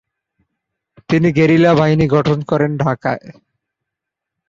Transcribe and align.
তিনি 1.09 1.29
গেরিলা 1.31 1.71
বাহিনী 1.75 2.05
গঠন 2.07 2.39
করেন 2.41 2.71
ঢাকায়। 2.77 3.25